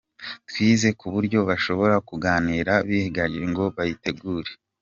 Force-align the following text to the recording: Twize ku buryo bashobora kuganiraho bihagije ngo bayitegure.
Twize 0.49 0.89
ku 0.99 1.05
buryo 1.13 1.39
bashobora 1.49 1.95
kuganiraho 2.07 2.81
bihagije 2.89 3.45
ngo 3.51 3.63
bayitegure. 3.75 4.51